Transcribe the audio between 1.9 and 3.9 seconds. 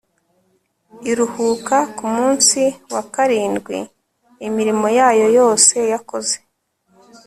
ku munsi wa karindwi